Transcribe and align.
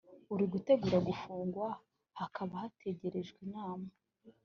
uri 0.33 0.45
gutegura 0.53 0.97
gufungwa 1.07 1.67
hakaba 2.19 2.53
hategerejwe 2.63 3.37
inama 3.47 3.89